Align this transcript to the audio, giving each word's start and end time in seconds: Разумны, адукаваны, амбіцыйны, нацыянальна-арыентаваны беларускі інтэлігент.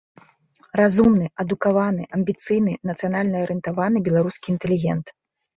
Разумны, 0.79 1.27
адукаваны, 1.43 2.03
амбіцыйны, 2.19 2.73
нацыянальна-арыентаваны 2.91 3.97
беларускі 4.09 4.45
інтэлігент. 4.57 5.05